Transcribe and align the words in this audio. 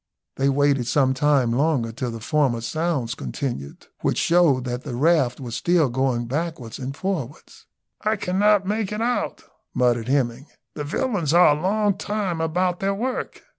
They 0.37 0.49
waited 0.49 0.87
some 0.87 1.13
time 1.13 1.51
longer 1.51 1.91
till 1.91 2.09
the 2.09 2.19
former 2.19 2.61
sounds 2.61 3.13
continued, 3.13 3.85
which 3.99 4.17
showed 4.17 4.63
that 4.63 4.81
the 4.83 4.95
raft 4.95 5.39
was 5.39 5.55
still 5.55 5.89
going 5.89 6.25
backwards 6.25 6.79
and 6.79 6.97
forwards. 6.97 7.67
"I 8.01 8.15
cannot 8.15 8.65
make 8.65 8.91
it 8.91 9.01
out," 9.03 9.43
muttered 9.75 10.07
Hemming; 10.07 10.47
"the 10.73 10.83
villains 10.83 11.35
are 11.35 11.55
a 11.55 11.61
long 11.61 11.99
time 11.99 12.41
about 12.41 12.79
their 12.79 12.95
work. 12.95 13.43